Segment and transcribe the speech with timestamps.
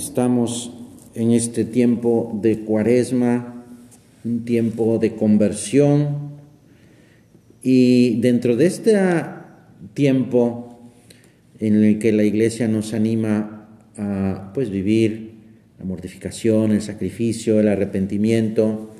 [0.00, 0.72] Estamos
[1.14, 3.66] en este tiempo de cuaresma,
[4.24, 6.30] un tiempo de conversión,
[7.62, 8.98] y dentro de este
[9.92, 10.80] tiempo
[11.58, 13.68] en el que la iglesia nos anima
[13.98, 15.32] a pues vivir
[15.78, 18.94] la mortificación, el sacrificio, el arrepentimiento,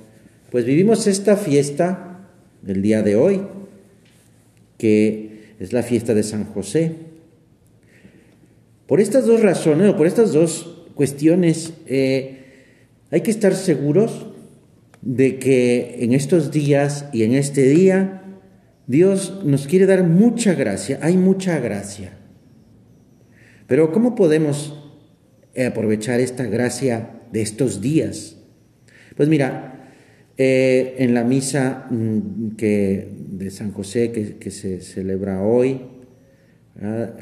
[0.50, 2.28] pues vivimos esta fiesta
[2.60, 3.40] del día de hoy,
[4.76, 6.92] que es la fiesta de San José.
[8.86, 12.40] Por estas dos razones, o por estas dos cuestiones, eh,
[13.10, 14.26] hay que estar seguros
[15.02, 18.22] de que en estos días y en este día
[18.86, 22.12] Dios nos quiere dar mucha gracia, hay mucha gracia.
[23.66, 24.76] Pero ¿cómo podemos
[25.66, 28.36] aprovechar esta gracia de estos días?
[29.16, 29.92] Pues mira,
[30.36, 35.82] eh, en la misa mm, que, de San José que, se celebra hoy,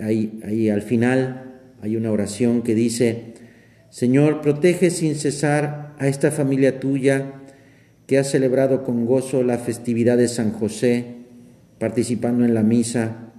[0.01, 1.49] ahí al final
[1.81, 3.35] hay una oración que dice,
[3.91, 7.33] Señor, protege sin cesar a esta familia tuya
[8.07, 11.17] que ha celebrado con gozo la festividad de San José,
[11.79, 13.33] participando en la misa,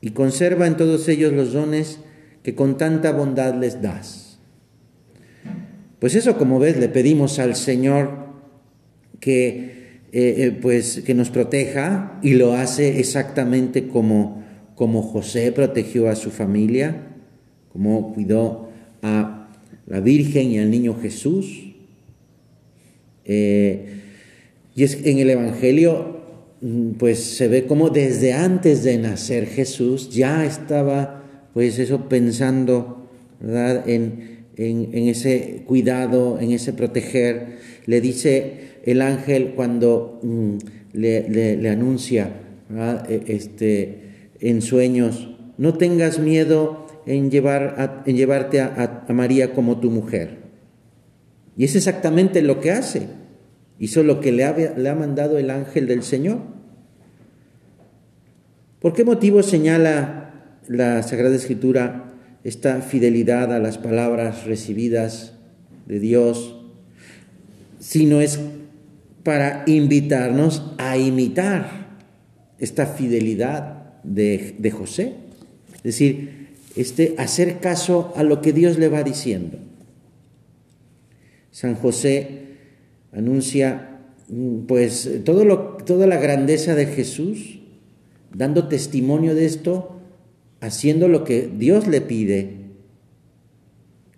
[0.00, 2.00] y conserva en todos ellos los dones
[2.42, 4.38] que con tanta bondad les das.
[5.98, 8.26] Pues eso, como ves, le pedimos al Señor
[9.18, 16.08] que, eh, eh, pues, que nos proteja y lo hace exactamente como, como José protegió
[16.08, 17.08] a su familia,
[17.72, 18.68] como cuidó
[19.02, 19.35] a
[19.86, 21.72] la Virgen y al niño Jesús.
[23.24, 24.00] Eh,
[24.74, 26.20] y es en el Evangelio,
[26.60, 31.22] mm, pues se ve como desde antes de nacer Jesús ya estaba,
[31.54, 33.08] pues eso, pensando,
[33.40, 33.88] ¿verdad?
[33.88, 37.58] En, ese cuidado, en ese proteger.
[37.84, 40.56] Le dice el ángel cuando mm,
[40.94, 42.40] le, anuncia,
[43.08, 43.98] e, Este,
[44.40, 45.28] en sueños,
[45.58, 50.38] no tengas miedo en, llevar en llevarte a, María como tu mujer.
[51.56, 53.06] Y es exactamente lo que hace.
[53.78, 56.40] Hizo lo que le ha, le ha mandado el ángel del Señor.
[58.80, 60.32] ¿Por qué motivo señala
[60.68, 62.12] la Sagrada Escritura
[62.44, 65.34] esta fidelidad a las palabras recibidas
[65.86, 66.56] de Dios?
[67.78, 68.40] Si no es
[69.22, 71.86] para invitarnos a imitar
[72.58, 75.14] esta fidelidad de, de José.
[75.74, 76.35] Es decir,
[76.76, 79.58] este, hacer caso a lo que Dios le va diciendo.
[81.50, 82.42] San José
[83.12, 87.60] anuncia mm, pues toda la grandeza de Jesús,
[88.32, 90.00] dando testimonio de esto,
[90.60, 92.56] haciendo lo que Dios le pide,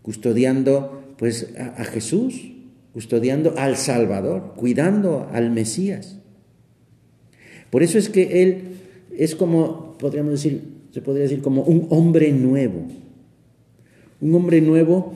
[0.03, 2.53] custodiando pues a Jesús,
[2.93, 6.19] custodiando al Salvador, cuidando al Mesías.
[7.71, 8.79] Por eso es que Él
[9.17, 12.83] es como, podríamos decir, se podría decir como un hombre nuevo.
[14.21, 15.13] Un hombre nuevo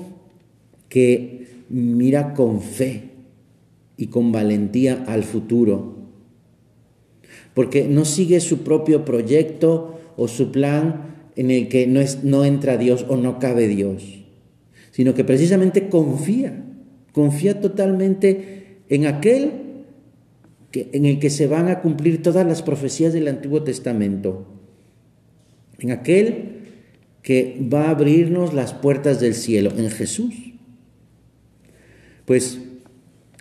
[0.89, 3.11] que mira con fe
[3.97, 5.97] y con valentía al futuro.
[7.55, 12.45] Porque no sigue su propio proyecto o su plan en el que no, es, no
[12.45, 14.25] entra Dios o no cabe Dios,
[14.91, 16.63] sino que precisamente confía,
[17.13, 19.53] confía totalmente en aquel
[20.71, 24.47] que, en el que se van a cumplir todas las profecías del Antiguo Testamento
[25.83, 26.63] en aquel
[27.23, 30.35] que va a abrirnos las puertas del cielo, en Jesús.
[32.25, 32.59] Pues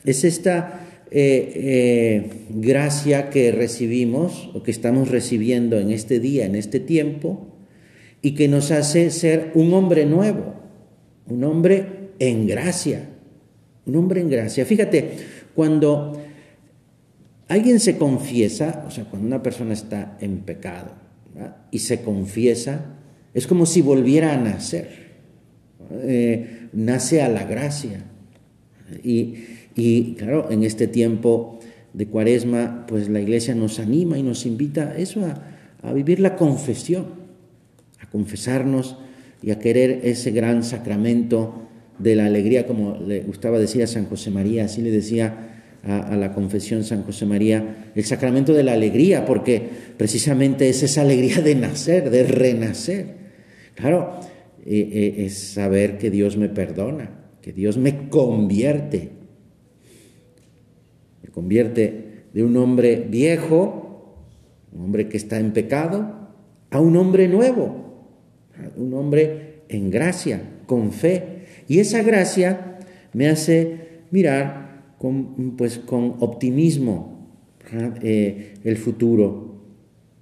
[0.03, 6.56] es esta eh, eh, gracia que recibimos o que estamos recibiendo en este día, en
[6.56, 7.47] este tiempo,
[8.22, 10.56] y que nos hace ser un hombre nuevo,
[11.28, 13.09] un hombre en gracia,
[13.85, 14.66] un hombre en gracia.
[14.66, 15.12] Fíjate,
[15.56, 16.22] cuando
[17.47, 21.01] alguien se confiesa, o sea, cuando una persona está en pecado,
[21.72, 22.97] y se confiesa,
[23.34, 25.12] es como si volviera a nacer.
[26.03, 28.03] Eh, nace a la gracia.
[29.03, 31.59] Y, claro, en este tiempo
[31.94, 35.22] de cuaresma, pues la iglesia nos anima y nos invita a eso,
[35.81, 37.06] a, vivir la confesión,
[38.00, 38.98] a confesarnos
[39.42, 41.68] y a querer ese gran sacramento
[42.00, 45.50] de la alegría, como le gustaba decir a San José María, así le decía
[45.83, 49.62] a, la confesión San José María, el sacramento de la alegría, porque
[49.98, 53.16] precisamente es esa alegría de nacer, de renacer.
[53.75, 54.19] Claro,
[54.66, 57.10] eh, eh, es saber que Dios me perdona,
[57.42, 59.10] que Dios me convierte.
[61.24, 64.18] Me convierte de un hombre viejo,
[64.72, 66.30] un hombre que está en pecado,
[66.69, 68.07] a un hombre nuevo,
[68.78, 71.42] un hombre en gracia, con fe.
[71.68, 72.78] Y esa gracia
[73.13, 74.70] me hace mirar
[75.01, 77.27] con, pues, con optimismo
[78.03, 79.56] eh, el futuro,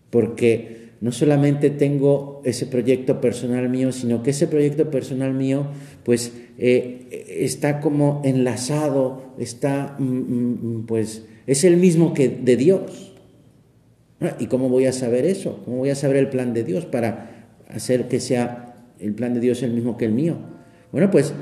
[0.10, 5.68] porque no solamente tengo ese proyecto personal mío, sino que ese proyecto personal mío,
[6.06, 12.56] pues, eh, está como enlazado, está, mm, mm, mm, pues, es el mismo que de
[12.56, 13.14] Dios.
[14.40, 15.62] ¿Y cómo voy a saber eso?
[15.66, 19.42] ¿Cómo voy a saber el plan de Dios para hacer que sea el plan de
[19.42, 20.38] Dios el mismo que el mío?
[20.94, 21.34] Bueno, pues,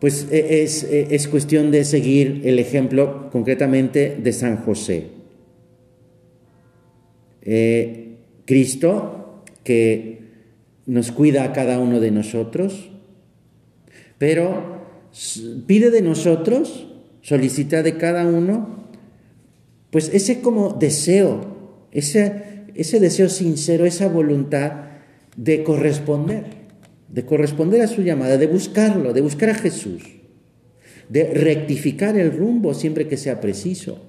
[0.00, 5.08] pues e, es, e, es cuestión de seguir el ejemplo concretamente de San José.
[7.42, 10.20] Eh, Cristo, que
[10.86, 12.90] nos cuida a cada uno de nosotros,
[14.18, 14.84] pero
[15.66, 16.86] pide de nosotros,
[17.22, 18.88] solicita de cada uno,
[19.90, 21.56] pues ese como deseo,
[21.90, 24.86] ese, ese deseo sincero, esa voluntad
[25.36, 26.44] de corresponder,
[27.08, 30.02] de corresponder a su llamada, de buscarlo, de buscar a Jesús,
[31.08, 34.06] de rectificar el rumbo siempre que sea preciso.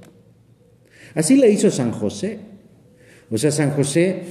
[1.13, 2.39] Así le hizo San José.
[3.29, 4.21] O sea, San José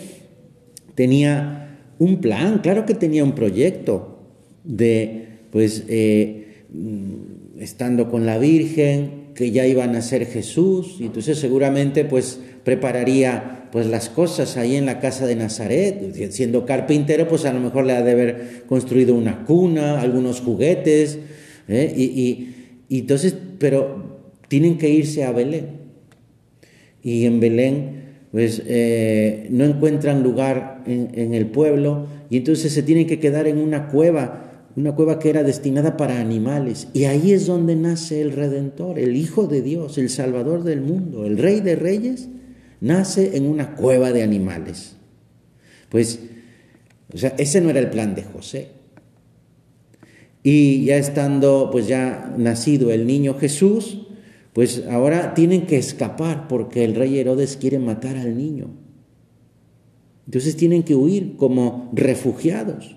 [0.95, 4.19] tenía un plan, claro que tenía un proyecto
[4.65, 11.07] de, pues, eh, mm, estando con la Virgen, que ya iban a ser Jesús, y
[11.07, 17.29] entonces seguramente, pues, prepararía, pues, las cosas ahí en la casa de Nazaret, siendo carpintero,
[17.29, 21.19] pues a lo mejor le ha de haber construido una cuna, algunos juguetes,
[21.69, 21.93] ¿eh?
[21.95, 22.55] y,
[22.89, 25.67] entonces, pero tienen que irse a Belén.
[27.03, 28.03] Y en Belén
[28.33, 33.59] pues eh, no encuentran lugar en, el pueblo y entonces se tienen que quedar en
[33.59, 36.89] una cueva, una cueva que era destinada para animales.
[36.95, 41.27] Y ahí es donde nace el Redentor, el Hijo de Dios, el Salvador del mundo,
[41.27, 42.31] el Rey de Reyes,
[42.81, 44.97] nace en una cueva de animales.
[45.89, 46.21] Pues,
[47.13, 48.69] o sea, ese no era el plan de José.
[50.43, 54.07] Y ya estando, pues ya nacido el niño Jesús,
[54.53, 58.71] pues ahora tienen que escapar porque el rey Herodes quiere matar al niño.
[60.27, 62.97] Entonces tienen que huir como refugiados,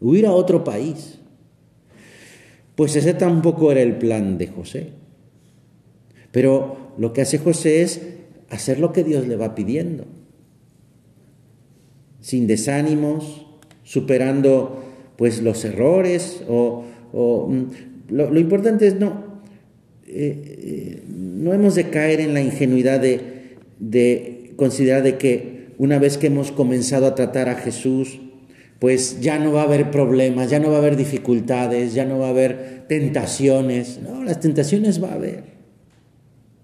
[0.00, 1.18] huir a otro país.
[2.74, 4.90] Pues ese tampoco era el plan de José.
[6.32, 8.00] Pero lo que hace José es
[8.50, 10.04] hacer lo que Dios le va pidiendo,
[12.20, 13.46] sin desánimos,
[13.82, 14.82] superando
[15.16, 17.62] pues los errores o, mm,
[18.10, 19.24] lo, importante es no,
[20.06, 26.18] eh, eh, no hemos de caer en la ingenuidad de, considerar de que una vez
[26.18, 28.20] que hemos comenzado a tratar a Jesús,
[28.78, 32.18] pues ya no va a haber problemas, ya no va a haber dificultades, ya no
[32.18, 34.00] va a haber tentaciones.
[34.02, 35.44] No, las tentaciones va a haber,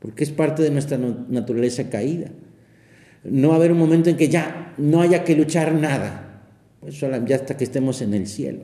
[0.00, 2.30] porque es parte de nuestra naturaleza caída.
[3.22, 6.42] No va a haber un momento en que ya no haya que luchar nada,
[6.80, 8.62] pues ya hasta que estemos en el cielo,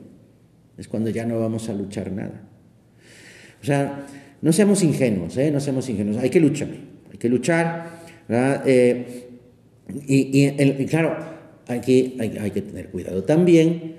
[0.77, 2.41] es cuando ya no vamos a luchar nada.
[3.61, 4.05] O sea,
[4.41, 5.51] no seamos ingenuos, ¿eh?
[5.51, 6.69] no seamos ingenuos, hay que luchar,
[7.11, 7.97] hay que luchar,
[8.29, 9.27] eh,
[10.07, 11.15] y, claro,
[11.67, 13.95] aquí hay, que tener cuidado también,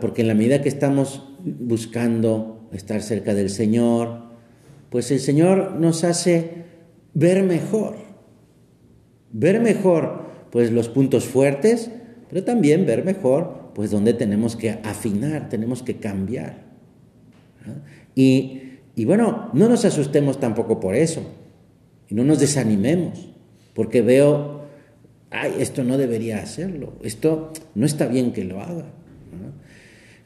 [0.00, 4.28] porque en la medida que estamos buscando estar cerca del Señor,
[4.90, 6.64] pues el Señor nos hace
[7.18, 7.96] ver mejor,
[9.32, 11.90] ver mejor pues los puntos fuertes,
[12.28, 16.66] pero también ver mejor pues donde tenemos que afinar, tenemos que cambiar.
[18.14, 18.62] Y
[18.98, 21.22] y bueno, no nos asustemos tampoco por eso.
[22.08, 23.28] Y no nos desanimemos.
[23.72, 24.62] Porque veo,
[25.30, 26.94] ay, esto no debería hacerlo.
[27.04, 28.86] Esto no está bien que lo haga.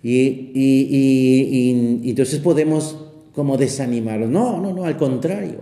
[0.03, 2.96] Y, y, entonces podemos
[3.34, 4.31] como desanimarlos.
[4.31, 5.58] No, no, no, al contrario.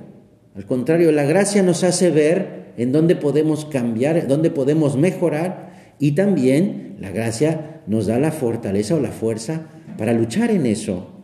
[0.55, 6.13] Al contrario, la gracia nos hace ver en dónde podemos cambiar, dónde podemos mejorar y
[6.13, 9.67] también la gracia nos da la fortaleza o la fuerza
[9.97, 11.21] para luchar en eso.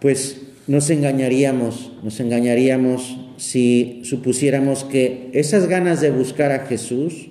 [0.00, 7.28] pues nos engañaríamos, nos engañaríamos si supusiéramos que esas ganas de buscar a Jesús,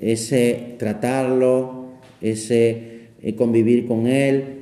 [0.00, 4.59] ese tratarlo, ese eh, convivir con Él,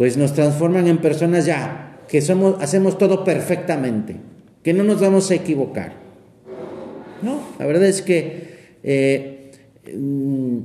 [0.00, 4.16] pues nos transforman en personas ya que somos, hacemos todo perfectamente,
[4.62, 5.92] que no nos vamos a equivocar.
[7.20, 9.50] No, la verdad es que eh,
[9.94, 10.58] mm,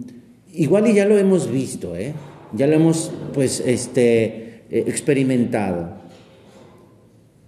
[0.53, 2.13] igual y ya lo hemos visto, ¿eh?
[2.53, 5.97] ya lo hemos pues este eh, experimentado.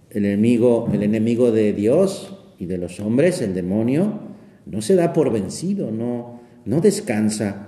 [0.10, 4.20] El enemigo, el enemigo de Dios y de los hombres, el demonio,
[4.66, 7.68] no se da por vencido, no, no descansa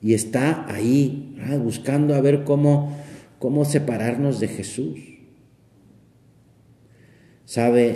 [0.00, 2.96] y está ahí ah, buscando a ver cómo,
[3.46, 4.98] cómo separarnos de Jesús.
[7.44, 7.94] Sabe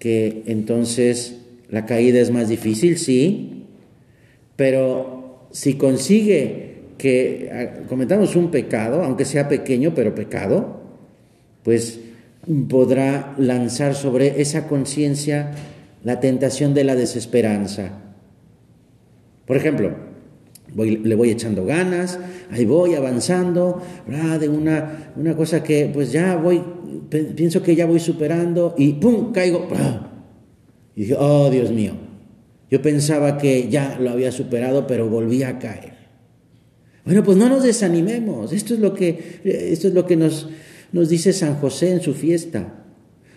[0.00, 1.36] que entonces
[1.70, 3.66] la caída es más difícil, sí,
[4.56, 10.80] pero si consigue que ah, cometamos un pecado, aunque sea pequeño, pero pecado,
[11.62, 12.00] pues
[12.68, 15.52] podrá lanzar sobre esa conciencia
[16.02, 17.92] la tentación de la desesperanza.
[19.46, 19.94] Por ejemplo,
[20.74, 22.18] le voy echando ganas,
[22.50, 23.80] ahí voy avanzando,
[24.40, 26.62] de una, una cosa que pues ya voy,
[27.36, 29.32] pienso que ya voy superando y ¡pum!
[29.32, 29.68] caigo.
[30.96, 31.92] Y dije, oh Dios mío,
[32.70, 35.94] yo pensaba que ya lo había superado, pero volví a caer.
[37.04, 38.52] Bueno, pues no nos desanimemos.
[38.52, 40.48] Esto es lo que, esto es lo que nos,
[40.92, 42.84] nos dice San José en su fiesta.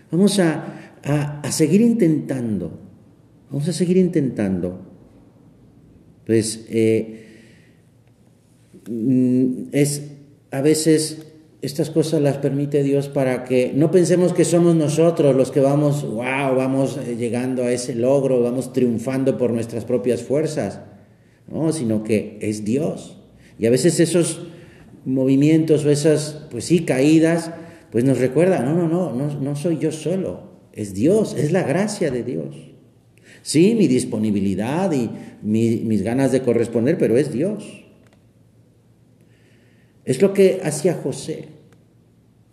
[0.10, 2.80] Vamos a, a, seguir intentando.
[3.50, 4.86] Vamos a seguir intentando.
[6.26, 7.27] Pues eh,
[9.72, 10.12] es
[10.52, 11.28] a veces
[11.62, 16.04] estas cosas las permite Dios para que no pensemos que somos nosotros los que vamos,
[16.04, 20.82] wow, vamos eh, llegando a ese logro, vamos triunfando por nuestras propias fuerzas,
[21.52, 23.18] no, sino que es Dios.
[23.58, 24.48] Y a veces esos
[25.04, 27.52] movimientos o esas, pues sí, caídas,
[27.92, 31.64] pues nos recuerdan, no, no, no, no, no soy yo solo, es Dios, es la
[31.64, 32.56] gracia de Dios.
[33.42, 35.10] Sí, mi disponibilidad y
[35.42, 37.87] mis ganas de corresponder, pero es Dios.
[40.08, 41.50] Es lo que hacía José.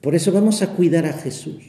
[0.00, 1.62] Por eso vamos a cuidar a Jesús.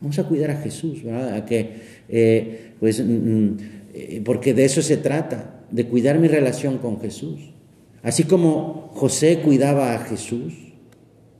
[0.00, 1.44] Vamos a cuidar a Jesús, ¿verdad?
[1.44, 3.56] Que, eh, pues, mm, mm,
[3.92, 7.52] eh, porque de eso se trata, de cuidar mi relación con Jesús.
[8.02, 10.54] Así como José cuidaba a Jesús,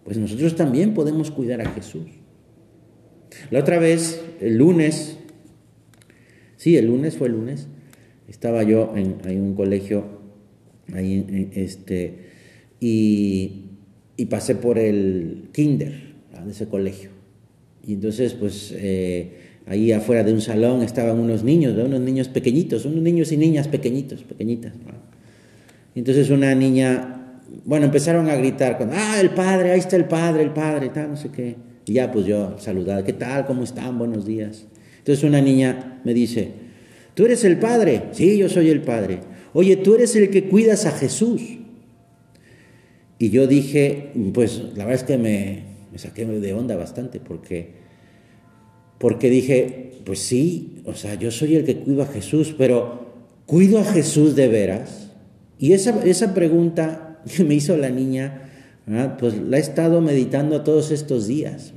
[0.05, 2.09] pues nosotros también podemos cuidar a Jesús.
[3.51, 5.17] La otra vez, el lunes,
[6.59, 7.69] sí, el lunes fue el lunes,
[8.29, 10.05] estaba yo en, un colegio,
[10.93, 12.30] ahí en, este,
[12.81, 13.67] y,
[14.29, 15.93] pasé por el kinder
[16.45, 17.11] de ese colegio.
[17.87, 19.33] Y entonces, pues, eh,
[19.67, 23.69] ahí afuera de un salón estaban unos niños, unos niños pequeñitos, unos niños y niñas
[23.69, 24.73] pequeñitos, pequeñitas.
[25.95, 30.51] Entonces una niña, bueno, empezaron a gritar, ah, el padre, ahí está el padre, el
[30.51, 31.57] padre, tal, no sé qué.
[31.87, 33.47] Y ya pues yo saludaba, ¿qué tal?
[33.47, 33.99] ¿Cómo están?
[33.99, 34.67] Buenos días.
[34.99, 36.53] Entonces una niña me dice,
[37.15, 38.05] ¿tú eres el padre?
[38.13, 39.21] Sí, yo soy el padre.
[39.53, 41.60] Oye, tú eres el que cuidas a Jesús.
[43.21, 47.69] Y yo dije, pues la verdad es que me, me saqué de onda bastante porque,
[48.97, 53.13] porque dije, pues sí, o sea, yo soy el que cuido a Jesús, pero
[53.45, 55.11] ¿cuido a Jesús de veras?
[55.59, 58.51] Y esa, esa pregunta que me hizo la niña,
[59.19, 61.75] pues la he estado meditando todos estos días.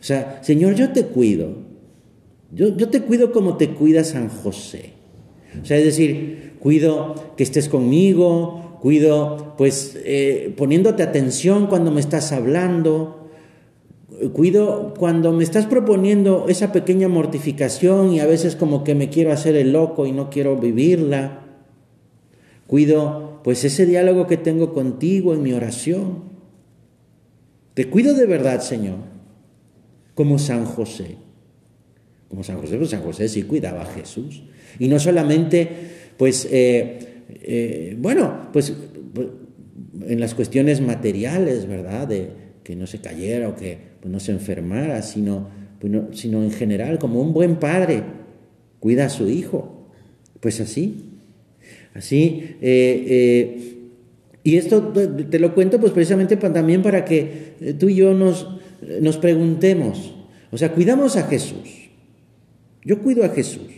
[0.00, 1.58] O sea, Señor, yo te cuido.
[2.54, 4.94] Yo, yo te cuido como te cuida San José.
[5.60, 12.00] O sea, es decir, cuido que estés conmigo, cuido pues eh, poniéndote atención cuando me
[12.00, 13.28] estás hablando,
[14.32, 19.32] cuido cuando me estás proponiendo esa pequeña mortificación y a veces como que me quiero
[19.32, 21.44] hacer el loco y no quiero vivirla.
[22.66, 26.30] Cuido pues ese diálogo que tengo contigo en mi oración.
[27.74, 28.98] Te cuido de verdad, Señor,
[30.14, 31.16] como San José.
[32.28, 34.42] Como San José, pues San José sí cuidaba a Jesús.
[34.78, 35.68] Y no solamente,
[36.16, 37.09] pues, eh,
[37.42, 38.72] eh, bueno, pues,
[40.06, 42.08] en las cuestiones materiales, ¿verdad?
[42.08, 42.28] De
[42.62, 45.48] que no se cayera o que pues, no se enfermara, sino,
[45.80, 48.02] pues, sino en general, como un buen padre
[48.78, 49.76] cuida a su hijo.
[50.40, 51.10] Pues así,
[51.94, 53.76] Así, eh, eh,
[54.44, 58.46] y esto te lo cuento pues precisamente también para que tú y yo nos,
[59.00, 60.14] nos preguntemos,
[60.50, 61.90] o sea, cuidamos a Jesús.
[62.84, 63.68] Yo cuido a Jesús.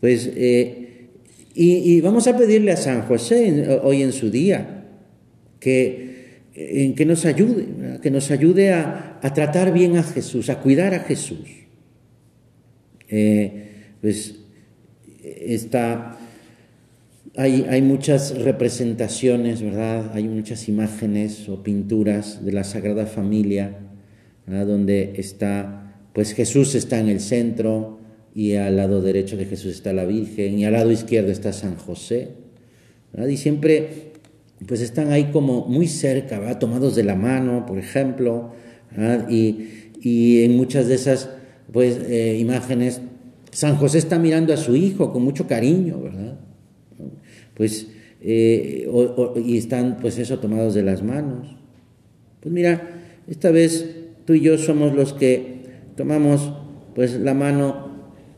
[0.00, 0.28] Pues,
[1.60, 4.86] y, vamos a pedirle a San José hoy en su día
[5.58, 6.42] que,
[6.96, 7.66] que nos ayude,
[8.00, 11.48] que nos ayude a, a, tratar bien a Jesús, a cuidar a Jesús.
[14.00, 14.34] pues
[15.24, 16.18] está
[17.38, 20.10] hay, muchas representaciones, ¿verdad?
[20.12, 23.78] Hay muchas imágenes o pinturas de la Sagrada Familia,
[24.44, 27.97] donde está, pues Jesús está en el centro
[28.38, 31.74] y al lado derecho de Jesús está la Virgen y al lado izquierdo está San
[31.74, 32.28] José.
[33.28, 34.12] Y siempre,
[34.64, 36.60] pues están ahí como muy cerca, ¿verdad?
[36.60, 38.52] Tomados de la mano, por ejemplo,
[39.28, 41.30] y, en muchas de esas,
[41.72, 43.00] pues, eh, imágenes,
[43.50, 46.38] San José está mirando a su hijo con mucho cariño, ¿verdad?
[47.54, 47.88] pues,
[48.20, 48.88] eh,
[49.44, 51.56] y están, pues eso, tomados de las manos.
[52.38, 55.64] Pues mira, esta vez tú y yo somos los que
[55.96, 56.52] tomamos,
[56.94, 57.87] pues, la mano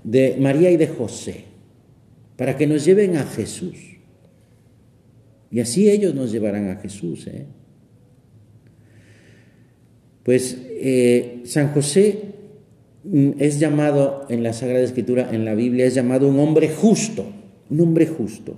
[0.04, 1.45] de María y de José,
[2.37, 3.76] para que nos lleven a Jesús.
[5.50, 7.26] Y así ellos nos llevarán a Jesús.
[7.26, 7.47] ¿eh?
[10.23, 12.21] Pues eh, San José
[13.04, 17.26] mm, es llamado en la Sagrada Escritura, en la Biblia, es llamado un hombre justo,
[17.69, 18.57] un hombre justo.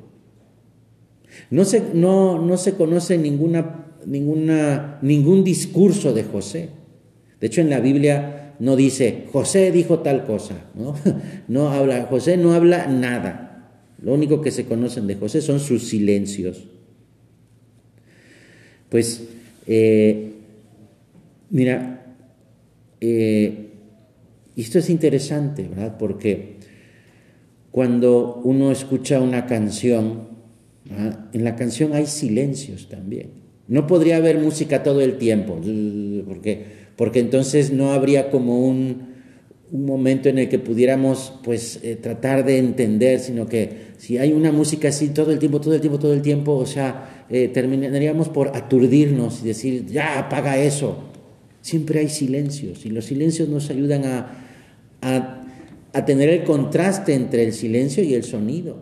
[1.50, 6.68] No se, no, no se conoce ninguna, ninguna, ningún discurso de José,
[7.40, 10.95] De hecho, en la Biblia no dice, José dijo tal cosa, ¿no?
[11.49, 13.73] no habla, José no habla nada.
[14.00, 16.69] Lo único que se conocen de José son sus silencios.
[18.88, 19.25] Pues,
[19.66, 20.35] eh,
[21.50, 22.14] mira,
[23.00, 23.71] eh,
[24.57, 25.99] esto es interesante, ¿verdad?
[25.99, 26.59] Porque
[27.73, 30.28] cuando uno escucha una canción,
[31.33, 33.31] en la canción hay silencios también.
[33.66, 35.61] No podría haber música todo el tiempo,
[36.28, 39.11] porque, porque entonces no habría como un,
[39.73, 44.52] momento en el que pudiéramos pues eh, tratar de entender, sino que si hay una
[44.52, 48.28] música así todo el tiempo, todo el tiempo, todo el tiempo, o sea, eh, terminaríamos
[48.28, 51.04] por aturdirnos y decir, ya, apaga eso.
[51.61, 55.42] Siempre hay silencios y los silencios nos ayudan a
[55.92, 58.76] a tener el contraste entre el silencio y el sonido.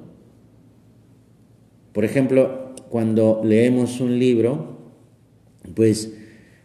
[1.94, 4.76] Por ejemplo, cuando leemos un libro,
[5.74, 6.12] pues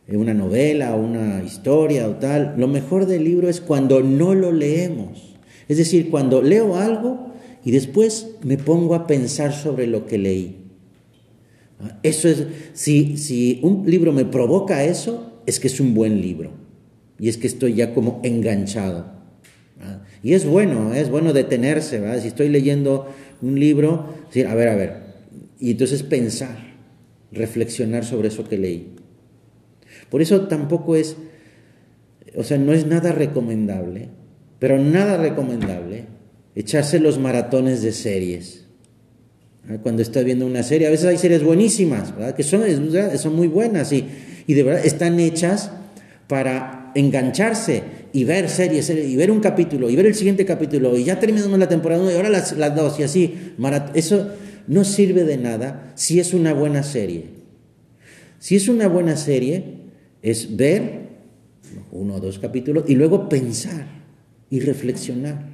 [0.08, 5.36] una novela una historia o tal, lo mejor del libro es cuando no lo leemos.
[5.68, 7.34] Es decir, cuando leo algo
[7.64, 10.58] y después me pongo a pensar sobre lo que leí.
[12.04, 16.52] Eso es, si, si un libro me provoca eso, es que es un buen libro.
[17.20, 19.16] Y es que estoy ya como enganchado.
[20.24, 22.22] Y es bueno, es bueno detenerse, ¿verdad?
[22.22, 23.08] Si estoy leyendo
[23.42, 24.94] un libro, decir, a ver, a ver,
[25.60, 26.58] y entonces pensar,
[27.32, 28.95] reflexionar sobre eso que leí.
[30.16, 31.18] Por eso tampoco es,
[32.38, 34.08] o sea, no es nada recomendable,
[34.60, 36.06] pero nada recomendable
[36.56, 38.64] echarse los maratones de series.
[39.84, 42.34] Cuando estás viendo una serie, a veces hay series buenísimas, ¿verdad?
[42.34, 42.64] Que son,
[43.18, 44.06] son muy buenas y,
[44.48, 45.70] y de verdad están hechas
[46.30, 51.04] para engancharse y ver series, y ver un capítulo, y ver el siguiente capítulo, y
[51.04, 53.54] ya terminamos la temporada 1 y ahora las, las dos, y así.
[53.94, 54.30] Eso
[54.68, 57.36] no sirve de nada si es una buena serie.
[58.40, 59.75] Si es una buena serie,
[60.26, 61.06] es ver
[61.92, 63.86] uno o dos capítulos y luego pensar
[64.50, 65.54] y reflexionar.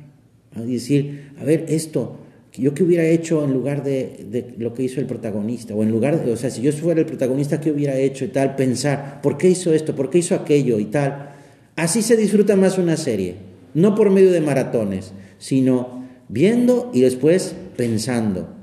[0.56, 2.18] Y decir, a ver, esto,
[2.54, 5.92] yo qué hubiera hecho en lugar de, de, lo que hizo el protagonista, o en
[5.92, 8.56] lugar, de, o sea, si yo fuera el protagonista, ¿qué hubiera hecho y tal?
[8.56, 9.94] Pensar, ¿por qué hizo esto?
[9.94, 11.34] ¿Por qué hizo aquello y tal?
[11.76, 13.36] Así se disfruta más una serie,
[13.74, 18.56] no por medio de maratones, sino viendo y después pensando.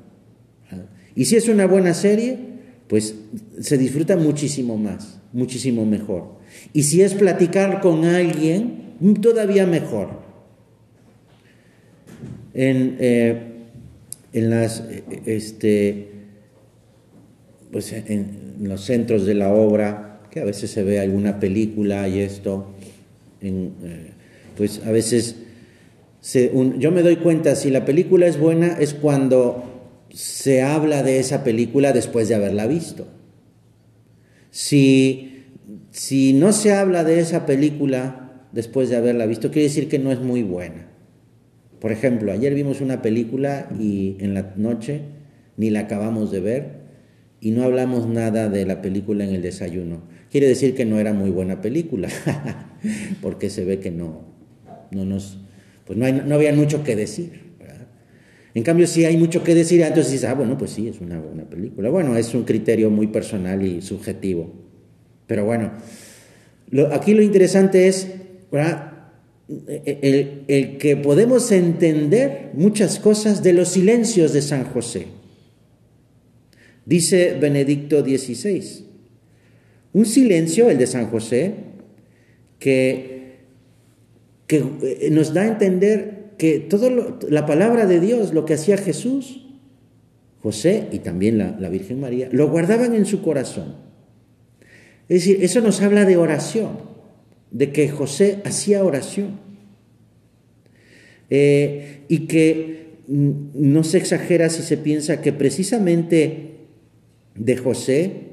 [1.15, 2.39] Y si es una buena serie,
[2.87, 3.15] pues
[3.61, 6.39] se disfruta muchísimo más, muchísimo mejor.
[6.73, 10.09] Y si es platicar con alguien, todavía mejor.
[12.55, 13.43] En, eh,
[14.33, 14.83] en las,
[15.27, 16.09] este,
[17.71, 22.21] pues en los centros de la obra, que a veces se ve alguna película y
[22.21, 22.67] esto,
[23.41, 23.71] eh,
[24.57, 25.37] pues a veces
[26.79, 29.65] yo me doy cuenta si la película es buena es cuando
[30.13, 33.07] se habla de esa película después de haberla visto.
[34.59, 35.45] Si,
[35.93, 40.11] si no se habla de esa película después de haberla visto, quiere decir que no
[40.11, 40.89] es muy buena.
[41.79, 45.03] Por ejemplo, ayer vimos una película y en la noche
[45.57, 46.71] ni la acabamos de ver
[47.41, 50.03] y no hablamos nada de la película en el desayuno.
[50.29, 52.09] Quiere decir que no era muy buena película,
[53.23, 54.23] porque se ve que no,
[54.91, 55.39] no nos,
[55.85, 57.48] pues no, hay, no había mucho que decir.
[58.59, 61.21] En cambio, si hay mucho que decir, entonces dices, ah, bueno, pues sí, es una
[61.21, 61.91] buena película.
[61.91, 64.53] Bueno, es un criterio muy personal y subjetivo.
[65.29, 65.75] Pero bueno,
[66.91, 68.09] aquí lo interesante es,
[69.87, 75.07] el, el, que podemos entender muchas cosas de los silencios de San José.
[76.85, 78.87] Dice Benedicto XVI,
[79.93, 81.55] un silencio, el de San José,
[82.59, 83.37] que,
[84.49, 86.91] que eh, nos da a entender que toda
[87.29, 89.47] la palabra de Dios, lo que hacía Jesús,
[90.41, 93.77] José y también la, la Virgen María, lo guardaban en su corazón.
[95.09, 96.79] Es decir, eso nos habla de oración,
[97.51, 99.41] de que José hacía oración.
[101.31, 106.57] Eh, y que no se exagera si se piensa que precisamente
[107.35, 108.29] de José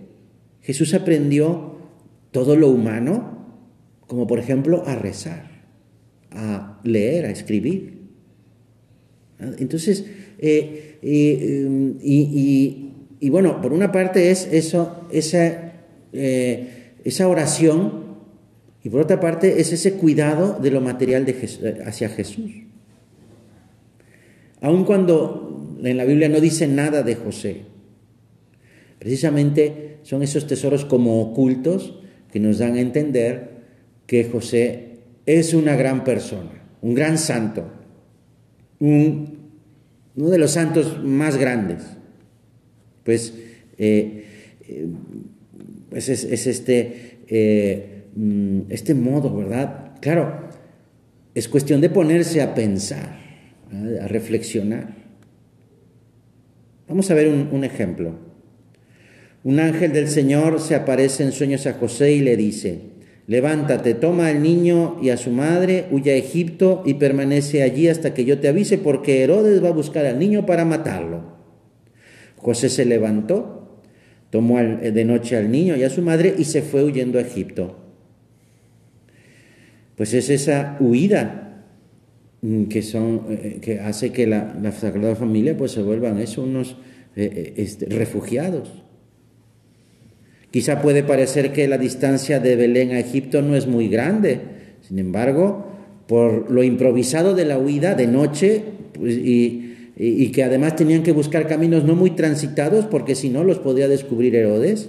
[0.61, 1.77] Jesús aprendió
[2.31, 3.45] todo lo humano,
[4.07, 5.65] como por ejemplo a rezar,
[6.31, 7.94] a leer, a escribir.
[9.39, 10.05] Entonces,
[10.39, 10.97] eh,
[12.01, 15.73] y, bueno, por una parte es eso, esa,
[16.13, 18.05] eh, esa oración,
[18.83, 21.25] y por otra parte es ese cuidado de lo material
[21.85, 22.51] hacia Jesús.
[24.61, 27.61] Aun cuando en la Biblia no dice nada de José,
[28.99, 31.99] precisamente son esos tesoros como ocultos
[32.31, 33.55] que nos dan a entender
[34.05, 37.65] que José es una gran persona, un gran santo,
[38.79, 41.83] uno de los santos más grandes.
[43.03, 43.33] Pues,
[43.77, 44.25] eh,
[44.67, 44.87] eh,
[45.89, 49.91] pues es, este, eh, mm, este modo, ¿verdad?
[50.01, 50.49] Claro,
[51.35, 53.19] es cuestión de ponerse a pensar,
[54.01, 54.95] a reflexionar.
[56.87, 58.15] Vamos a ver un, ejemplo.
[59.43, 62.81] Un ángel del Señor se aparece en sueños a José y le dice,
[63.27, 68.13] levántate, toma al niño y a su madre, huye a Egipto y permanece allí hasta
[68.13, 71.35] que yo te avise, porque Herodes va a buscar al niño para matarlo.
[72.37, 73.81] José se levantó,
[74.29, 77.77] tomó de noche al niño y a su madre y se fue huyendo a Egipto.
[79.95, 81.45] Pues es esa huida
[82.45, 86.77] Mm, eh, que hace que la, Sagrada Familia pues, se vuelvan eso, unos
[87.15, 88.83] eh, eh, este, refugiados.
[90.55, 94.39] Quizá puede parecer que la distancia de Belén a Egipto no es muy grande,
[94.79, 95.65] sin embargo,
[96.07, 98.63] por lo improvisado de la huida de noche
[98.93, 103.59] pues, y, que además tenían que buscar caminos no muy transitados porque si no los
[103.59, 104.87] podía descubrir Herodes,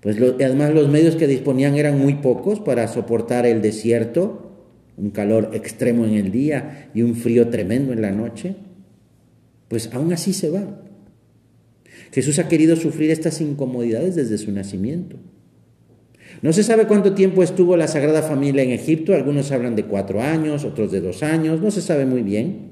[0.00, 4.58] pues además los medios que disponían eran muy pocos para soportar el desierto
[4.98, 8.56] un calor extremo en el día y un frío tremendo en la noche,
[9.68, 10.82] pues aún así se va.
[12.12, 15.16] Jesús ha querido sufrir estas incomodidades desde su nacimiento.
[16.42, 20.22] No se sabe cuánto tiempo estuvo la Sagrada Familia en Egipto, algunos hablan de cuatro
[20.22, 22.70] años, otros de dos años, no se sabe muy bien.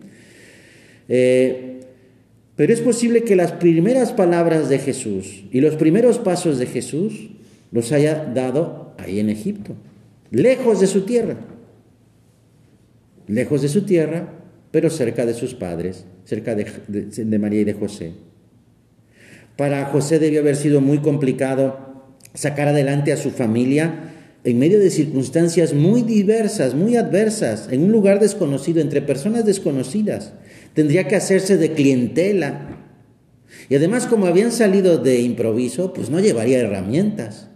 [1.09, 1.81] Eh,
[2.55, 7.31] pero es posible que las primeras palabras de Jesús y los primeros pasos de Jesús
[7.73, 9.75] los haya dado ahí en Egipto,
[10.31, 11.37] lejos de su tierra
[13.27, 14.33] lejos de su tierra,
[14.71, 18.13] pero cerca de sus padres, cerca de, María y de José.
[19.57, 24.13] Para José debió haber sido muy complicado sacar adelante a su familia
[24.45, 30.35] en medio de circunstancias muy diversas, muy adversas, en un lugar desconocido, entre personas desconocidas.
[30.73, 32.77] Tendría que hacerse de clientela.
[33.69, 37.49] Y además, como habían salido de improviso, pues no llevaría herramientas.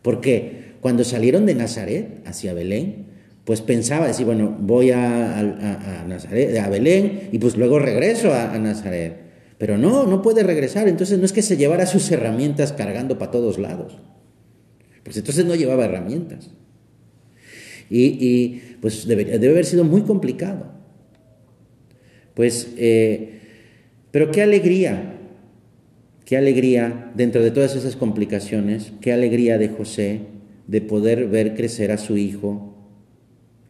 [0.00, 3.06] Porque cuando salieron de Nazaret hacia Belén,
[3.44, 9.29] pues pensaba decir, bueno, voy a, Nazaret, a Belén y pues luego regreso a, Nazaret.
[9.60, 10.88] Pero no, no puede regresar.
[10.88, 13.96] Entonces no es que se llevara sus herramientas cargando para todos lados.
[15.04, 16.50] Pues entonces no llevaba herramientas.
[17.88, 20.72] Y, pues debe, debe, haber sido muy complicado.
[22.34, 23.40] Pues, eh,
[24.10, 25.18] pero qué alegría,
[26.24, 30.20] qué alegría dentro de todas esas complicaciones, qué alegría de José
[30.66, 32.70] de poder ver crecer a su hijo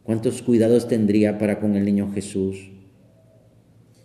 [0.03, 2.71] ¿Cuántos cuidados tendría para con el niño Jesús?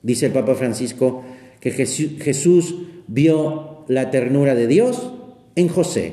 [0.02, 1.24] Dice el Papa Francisco
[1.74, 2.76] que Jesús
[3.08, 5.12] vio la ternura de Dios
[5.56, 6.12] en José.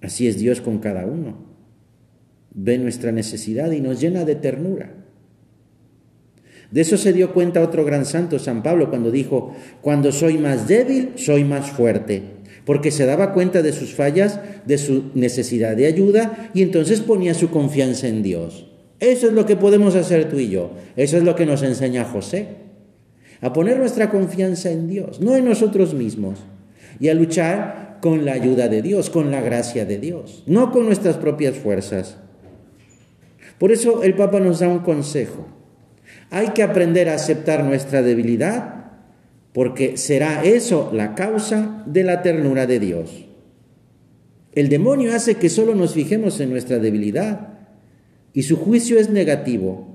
[0.00, 1.36] Así es Dios con cada uno.
[2.54, 4.92] Ve nuestra necesidad y nos llena de ternura.
[6.72, 10.66] De eso se dio cuenta otro gran santo, San Pablo, cuando dijo, cuando soy más
[10.66, 12.22] débil, soy más fuerte
[12.64, 17.34] porque se daba cuenta de sus fallas, de su necesidad de ayuda y entonces ponía
[17.34, 18.71] su confianza en Dios.
[19.02, 20.70] Eso es lo que podemos hacer tú y yo.
[20.94, 22.46] Eso es lo que nos enseña José.
[23.40, 26.38] A poner nuestra confianza en Dios, no en nosotros mismos.
[27.00, 30.86] Y a luchar con la ayuda de Dios, con la gracia de Dios, no con
[30.86, 32.16] nuestras propias fuerzas.
[33.58, 35.48] Por eso el Papa nos da un consejo.
[36.30, 38.84] Hay que aprender a aceptar nuestra debilidad
[39.52, 43.26] porque será eso la causa de la ternura de Dios.
[44.52, 47.51] El demonio hace que solo nos fijemos en nuestra debilidad
[48.32, 49.88] y su juicio es negativo.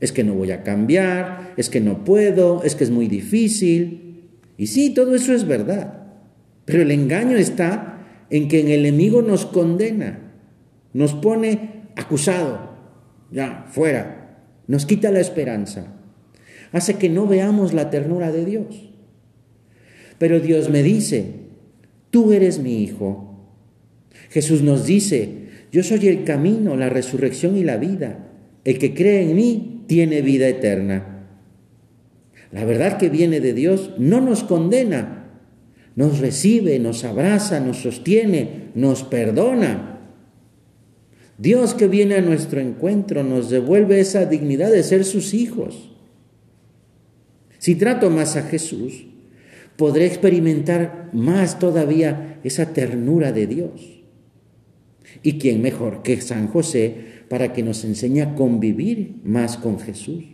[0.00, 4.28] Es que no voy a cambiar, es que no puedo, es que es muy difícil.
[4.56, 6.06] Y sí, todo eso es verdad.
[6.64, 10.32] Pero el engaño está en que el enemigo nos condena,
[10.92, 12.76] nos pone acusado,
[13.30, 15.96] ya, fuera, nos quita la esperanza
[16.72, 18.90] hace que no veamos la ternura de Dios.
[20.18, 21.34] Pero Dios me dice,
[22.10, 23.48] tú eres mi hijo.
[24.30, 28.30] Jesús nos dice, yo soy el camino, la resurrección y la vida.
[28.64, 31.28] El que cree en mí tiene vida eterna.
[32.52, 35.30] La verdad que viene de Dios no nos condena,
[35.94, 40.00] nos recibe, nos abraza, nos sostiene, nos perdona.
[41.38, 45.90] Dios que viene a nuestro encuentro nos devuelve esa dignidad de ser sus hijos.
[47.58, 49.06] Si trato más a Jesús,
[49.76, 53.95] podré experimentar más todavía esa ternura de Dios.
[55.22, 56.94] ¿Y quién mejor que San José
[57.28, 60.24] para que nos enseñe a convivir más con Jesús?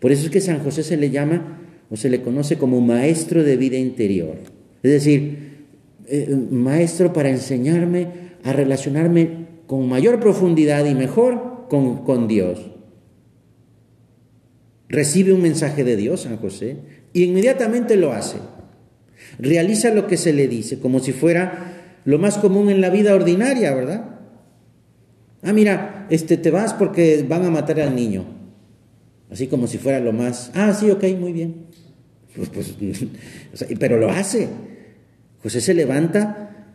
[0.00, 1.60] Por eso es que San José se le llama
[1.90, 4.36] o se le conoce como maestro de vida interior.
[4.82, 5.66] Es decir,
[6.08, 8.08] eh, maestro para enseñarme
[8.42, 12.76] a relacionarme con mayor profundidad y mejor con, con Dios
[14.88, 16.76] recibe un mensaje de Dios, San José,
[17.12, 18.38] y inmediatamente lo hace.
[19.38, 21.75] Realiza lo que se le dice, como si fuera
[22.06, 24.04] lo más común en la vida ordinaria, ¿verdad?
[25.42, 28.24] Ah, mira, este, te vas porque van a matar al niño.
[29.30, 31.66] Así como si fuera lo más, ah, sí, ok, muy bien.
[32.34, 32.76] Pues, pues,
[33.80, 34.48] pero lo hace.
[35.42, 36.68] José se levanta,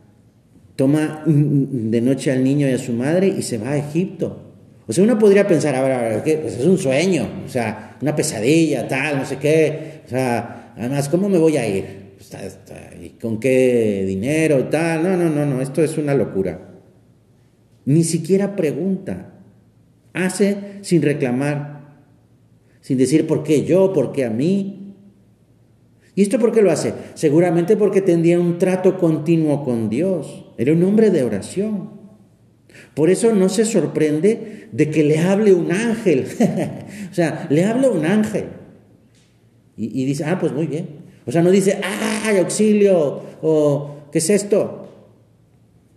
[0.75, 4.51] toma de noche al niño y a su madre y se va a Egipto.
[4.85, 6.37] O sea, uno podría pensar, a ver, a ver, ¿qué?
[6.39, 10.01] Pues es un sueño, o sea, una pesadilla, tal, no sé qué.
[10.05, 12.00] O sea, además, ¿cómo me voy a ir?
[13.01, 15.03] ¿Y con qué dinero, tal?
[15.03, 16.69] No, no, no, no, esto es una locura.
[17.85, 19.33] Ni siquiera pregunta.
[20.13, 22.03] Hace sin reclamar,
[22.81, 24.95] sin decir por qué yo, por qué a mí.
[26.15, 26.93] ¿Y esto por qué lo hace?
[27.13, 30.45] Seguramente porque tendría un trato continuo con Dios.
[30.57, 32.01] Era un hombre de oración.
[32.93, 36.25] Por eso no se sorprende de que le hable un ángel.
[37.11, 38.45] o sea, le habla un ángel.
[39.77, 41.00] Y, dice, ah, pues muy bien.
[41.25, 44.89] O sea, no dice, ay, auxilio, o ¿qué es esto?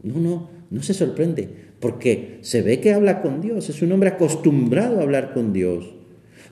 [0.03, 1.49] No, no, no se sorprende,
[1.81, 5.95] porque se ve que habla con Dios, es un hombre acostumbrado a hablar con Dios.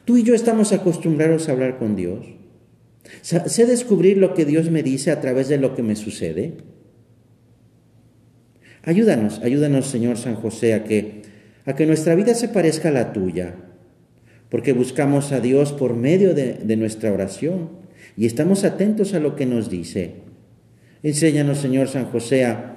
[0.05, 2.27] Tú y yo estamos acostumbrados a hablar con Dios.
[3.21, 6.55] Sé descubrir lo que Dios me dice a través de lo que me sucede.
[8.85, 11.23] Ayúdanos, ayúdanos Señor San José a que,
[11.67, 13.55] a que nuestra vida se parezca a la tuya,
[14.49, 17.82] porque buscamos a Dios por medio de, de nuestra oración
[18.17, 20.15] y estamos atentos a lo que nos dice.
[21.03, 22.75] Enséñanos Señor San José a,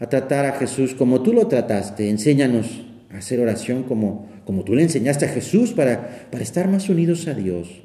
[0.00, 4.74] a tratar a Jesús como tú lo trataste, enséñanos a hacer oración como, como tú
[4.74, 7.82] le enseñaste a Jesús para, para estar más unidos a Dios.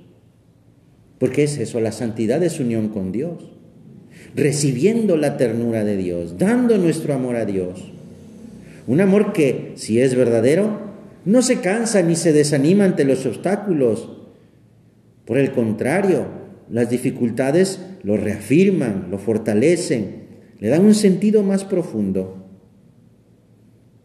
[1.17, 3.59] Porque es eso, la santidad es unión con Dios
[4.35, 7.91] recibiendo la ternura de Dios, dando nuestro amor a Dios.
[8.87, 10.89] Un amor que, si es verdadero,
[11.25, 14.09] no se cansa ni se desanima ante los obstáculos.
[15.25, 16.25] Por el contrario,
[16.69, 20.27] las dificultades lo reafirman, lo fortalecen,
[20.59, 22.45] le dan un sentido más profundo.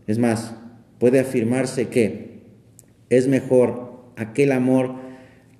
[0.07, 0.55] Es más,
[0.99, 2.43] puede afirmarse que
[3.11, 4.97] es mejor aquel amor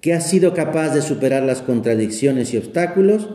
[0.01, 3.31] que ha sido capaz de superar las contradicciones y obstáculos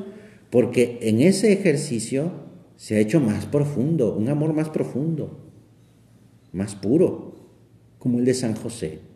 [0.49, 2.31] porque en ese ejercicio
[2.75, 5.51] se ha hecho más profundo, un amor más profundo,
[6.51, 7.35] más puro,
[7.97, 9.08] como el de San José.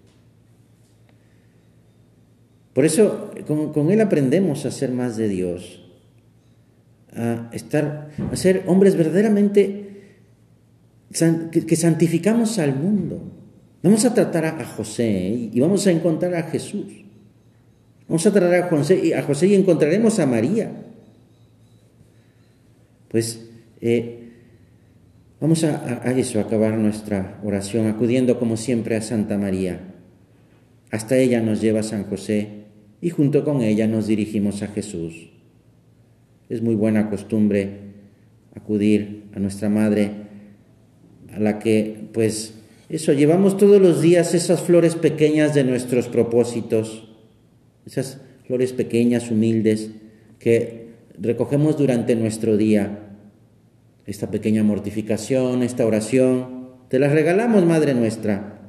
[2.74, 5.80] Por eso con, él aprendemos a ser más de Dios,
[7.16, 10.18] a estar, a ser hombres verdaderamente
[11.12, 13.22] que, santificamos al mundo.
[13.84, 17.06] Vamos a tratar a, José y vamos a encontrar a Jesús.
[18.08, 20.72] Vamos a tratar a José, a José y encontraremos a María.
[23.10, 23.50] Pues
[23.82, 24.32] eh,
[25.40, 29.80] vamos a, a eso, a acabar nuestra oración acudiendo como siempre a Santa María.
[30.90, 32.63] Hasta ella nos lleva San José
[33.04, 35.30] y junto con ella nos dirigimos a Jesús.
[36.48, 37.80] Es muy buena costumbre
[38.56, 40.10] acudir a nuestra Madre,
[41.34, 42.54] a la que, pues,
[42.88, 47.10] eso, llevamos todos los días esas flores pequeñas de nuestros propósitos,
[47.86, 49.90] esas flores pequeñas, humildes,
[50.40, 53.18] que recogemos durante nuestro día
[54.06, 58.62] esta pequeña mortificación, esta oración, te las regalamos, Madre nuestra.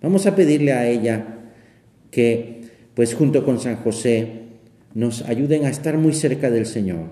[0.00, 1.50] Vamos a pedirle a ella
[2.12, 2.63] que,
[2.94, 4.44] pues junto con San José,
[4.94, 7.08] nos ayuden a estar muy cerca del Señor.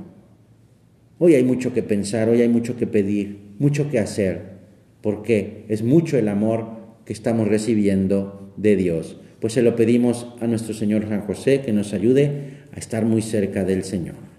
[1.18, 4.52] Hoy hay mucho que pensar, hoy hay mucho que pedir, mucho que hacer,
[5.00, 6.66] porque es mucho el amor
[7.04, 9.18] que estamos recibiendo de Dios.
[9.40, 13.22] Pues se lo pedimos a nuestro Señor San José que nos ayude a estar muy
[13.22, 14.31] cerca del Señor.